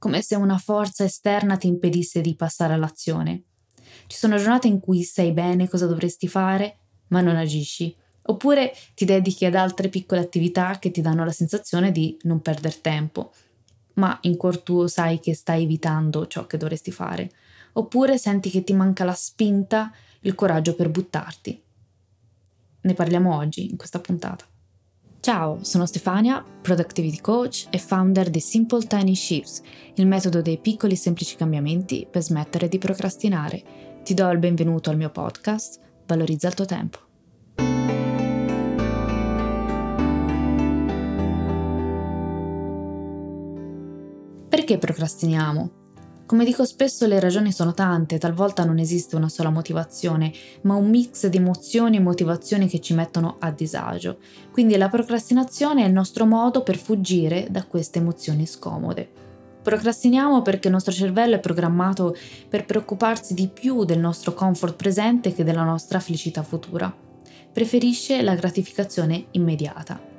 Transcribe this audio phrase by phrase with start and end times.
[0.00, 3.42] Come se una forza esterna ti impedisse di passare all'azione.
[4.06, 6.78] Ci sono giornate in cui sai bene cosa dovresti fare,
[7.08, 11.92] ma non agisci, oppure ti dedichi ad altre piccole attività che ti danno la sensazione
[11.92, 13.30] di non perdere tempo,
[13.94, 17.30] ma in cuor tuo sai che stai evitando ciò che dovresti fare,
[17.74, 21.62] oppure senti che ti manca la spinta, il coraggio per buttarti.
[22.80, 24.46] Ne parliamo oggi in questa puntata.
[25.22, 29.60] Ciao, sono Stefania, Productivity Coach e founder di Simple Tiny Shifts,
[29.96, 33.62] il metodo dei piccoli e semplici cambiamenti per smettere di procrastinare.
[34.02, 36.98] Ti do il benvenuto al mio podcast, Valorizza il tuo tempo.
[44.48, 45.79] Perché procrastiniamo?
[46.30, 50.88] Come dico spesso le ragioni sono tante, talvolta non esiste una sola motivazione, ma un
[50.88, 54.18] mix di emozioni e motivazioni che ci mettono a disagio.
[54.52, 59.10] Quindi la procrastinazione è il nostro modo per fuggire da queste emozioni scomode.
[59.60, 62.14] Procrastiniamo perché il nostro cervello è programmato
[62.48, 66.96] per preoccuparsi di più del nostro comfort presente che della nostra felicità futura.
[67.52, 70.09] Preferisce la gratificazione immediata.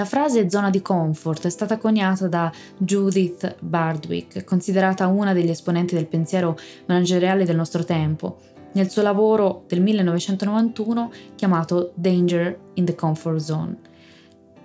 [0.00, 5.94] La frase zona di comfort è stata coniata da Judith Bardwick, considerata una degli esponenti
[5.94, 6.56] del pensiero
[6.86, 8.38] manageriale del nostro tempo,
[8.72, 13.76] nel suo lavoro del 1991 chiamato Danger in the Comfort Zone.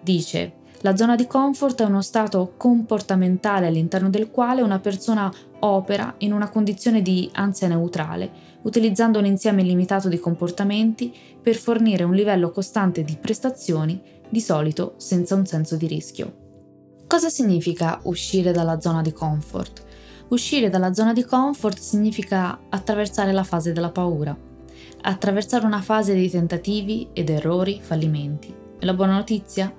[0.00, 6.14] Dice, la zona di comfort è uno stato comportamentale all'interno del quale una persona opera
[6.18, 8.30] in una condizione di ansia neutrale,
[8.62, 14.94] utilizzando un insieme limitato di comportamenti per fornire un livello costante di prestazioni di solito
[14.96, 16.46] senza un senso di rischio.
[17.06, 19.84] Cosa significa uscire dalla zona di comfort?
[20.28, 24.36] Uscire dalla zona di comfort significa attraversare la fase della paura,
[25.02, 28.54] attraversare una fase di tentativi ed errori, fallimenti.
[28.78, 29.72] E la buona notizia?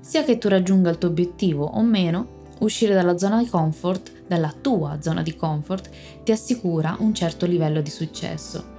[0.00, 4.54] Sia che tu raggiunga il tuo obiettivo o meno, uscire dalla zona di comfort, dalla
[4.60, 5.88] tua zona di comfort,
[6.22, 8.72] ti assicura un certo livello di successo.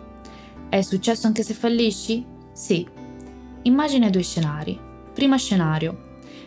[0.69, 2.23] È successo anche se fallisci?
[2.53, 2.87] Sì.
[3.63, 4.79] Immagina due scenari.
[5.15, 6.03] Primo scenario.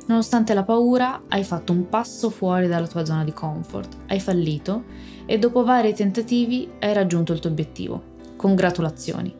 [0.08, 4.84] Nonostante la paura, hai fatto un passo fuori dalla tua zona di comfort, hai fallito
[5.24, 8.02] e dopo vari tentativi hai raggiunto il tuo obiettivo.
[8.36, 9.34] Congratulazioni.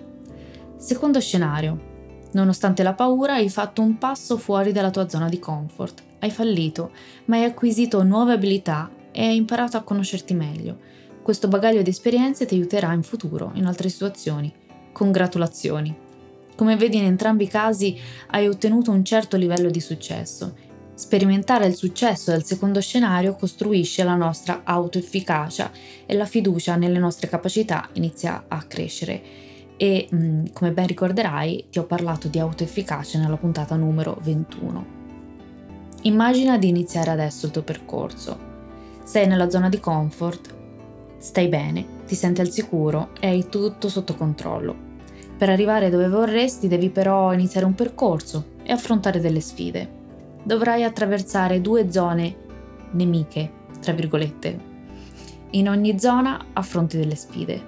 [0.78, 1.78] Secondo scenario.
[2.32, 6.92] Nonostante la paura, hai fatto un passo fuori dalla tua zona di comfort, hai fallito,
[7.26, 10.78] ma hai acquisito nuove abilità e hai imparato a conoscerti meglio.
[11.22, 14.50] Questo bagaglio di esperienze ti aiuterà in futuro, in altre situazioni.
[14.90, 16.06] Congratulazioni.
[16.58, 17.96] Come vedi in entrambi i casi
[18.30, 20.56] hai ottenuto un certo livello di successo.
[20.92, 25.70] Sperimentare il successo del secondo scenario costruisce la nostra autoefficacia
[26.04, 29.22] e la fiducia nelle nostre capacità inizia a crescere.
[29.76, 34.86] E mm, come ben ricorderai ti ho parlato di autoefficacia nella puntata numero 21.
[36.02, 38.36] Immagina di iniziare adesso il tuo percorso.
[39.04, 40.52] Sei nella zona di comfort,
[41.18, 44.87] stai bene, ti senti al sicuro e hai tutto sotto controllo.
[45.38, 49.88] Per arrivare dove vorresti devi però iniziare un percorso e affrontare delle sfide.
[50.42, 52.34] Dovrai attraversare due zone
[52.90, 53.50] nemiche,
[53.80, 54.58] tra virgolette.
[55.50, 57.62] In ogni zona affronti delle sfide.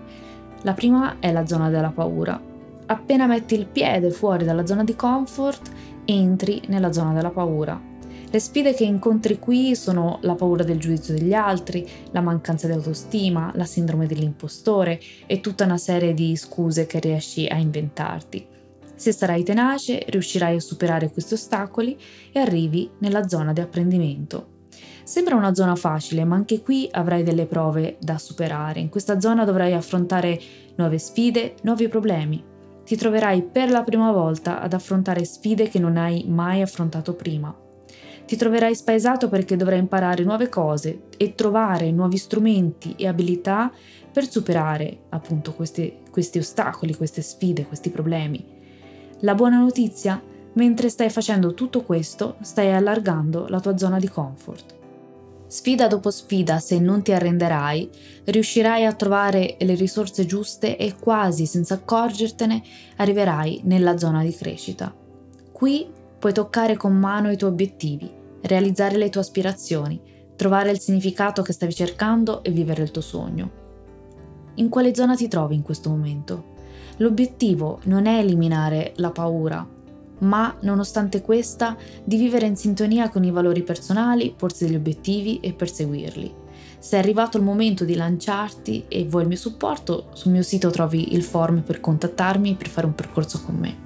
[0.63, 2.41] La prima è la zona della paura.
[2.87, 5.71] Appena metti il piede fuori dalla zona di comfort,
[6.05, 7.90] entri nella zona della paura
[8.33, 12.75] le sfide che incontri qui sono la paura del giudizio degli altri, la mancanza di
[12.75, 18.47] autostima, la sindrome dell'impostore e tutta una serie di scuse che riesci a inventarti.
[18.95, 21.99] Se sarai tenace, riuscirai a superare questi ostacoli
[22.31, 24.59] e arrivi nella zona di apprendimento.
[25.03, 28.79] Sembra una zona facile, ma anche qui avrai delle prove da superare.
[28.79, 30.39] In questa zona dovrai affrontare
[30.77, 32.45] nuove sfide, nuovi problemi.
[32.85, 37.53] Ti troverai per la prima volta ad affrontare sfide che non hai mai affrontato prima.
[38.31, 43.73] Ti troverai spaesato perché dovrai imparare nuove cose e trovare nuovi strumenti e abilità
[44.13, 48.47] per superare appunto questi, questi ostacoli, queste sfide, questi problemi.
[49.23, 50.23] La buona notizia?
[50.53, 54.77] Mentre stai facendo tutto questo, stai allargando la tua zona di comfort.
[55.49, 57.91] Sfida dopo sfida, se non ti arrenderai,
[58.27, 62.63] riuscirai a trovare le risorse giuste e quasi senza accorgertene
[62.99, 64.95] arriverai nella zona di crescita.
[65.51, 70.01] Qui puoi toccare con mano i tuoi obiettivi, realizzare le tue aspirazioni,
[70.37, 73.51] trovare il significato che stavi cercando e vivere il tuo sogno.
[74.55, 76.55] In quale zona ti trovi in questo momento?
[76.99, 79.67] L'obiettivo non è eliminare la paura,
[80.21, 85.53] ma nonostante questa di vivere in sintonia con i valori personali, porsi degli obiettivi e
[85.53, 86.35] perseguirli.
[86.79, 90.71] Se è arrivato il momento di lanciarti e vuoi il mio supporto, sul mio sito
[90.71, 93.77] trovi il form per contattarmi per fare un percorso con me.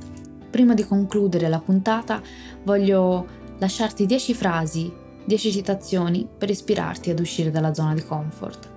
[0.50, 2.22] Prima di concludere la puntata
[2.62, 4.92] voglio lasciarti 10 frasi,
[5.24, 8.70] 10 citazioni per ispirarti ad uscire dalla zona di comfort.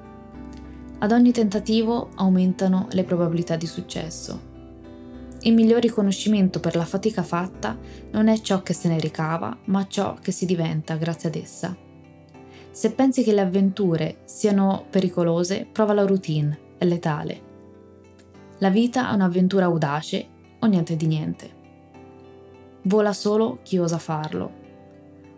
[1.00, 4.56] Ad ogni tentativo aumentano le probabilità di successo.
[5.42, 7.78] Il miglior riconoscimento per la fatica fatta
[8.12, 11.78] non è ciò che se ne ricava, ma ciò che si diventa grazie ad essa.
[12.72, 17.42] Se pensi che le avventure siano pericolose, prova la routine, è letale.
[18.60, 20.28] La vita è un'avventura audace
[20.60, 21.56] o niente di niente.
[22.84, 24.57] Vola solo chi osa farlo.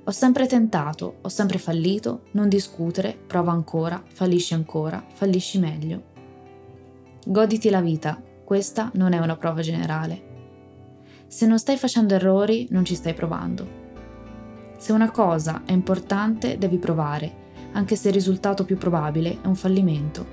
[0.10, 6.02] Ho sempre tentato, ho sempre fallito, non discutere, prova ancora, fallisci ancora, fallisci meglio.
[7.24, 10.24] Goditi la vita, questa non è una prova generale.
[11.28, 13.68] Se non stai facendo errori, non ci stai provando.
[14.80, 17.32] Se una cosa è importante, devi provare,
[17.74, 20.26] anche se il risultato più probabile è un fallimento.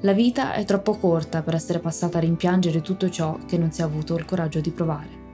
[0.00, 3.82] La vita è troppo corta per essere passata a rimpiangere tutto ciò che non si
[3.82, 5.25] è avuto il coraggio di provare.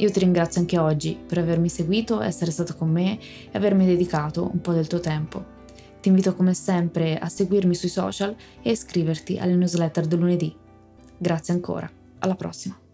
[0.00, 4.48] Io ti ringrazio anche oggi per avermi seguito, essere stato con me e avermi dedicato
[4.50, 5.58] un po' del tuo tempo.
[6.00, 10.56] Ti invito come sempre a seguirmi sui social e iscriverti alle newsletter del lunedì.
[11.18, 12.89] Grazie ancora, alla prossima!